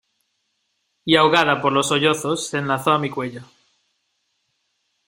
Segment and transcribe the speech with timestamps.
[1.05, 3.43] y ahogada por los sollozos se enlazó a mi cuello.